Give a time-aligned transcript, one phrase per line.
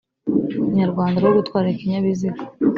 [0.75, 2.41] nyarwanda rwo gutwara ikinyabiziga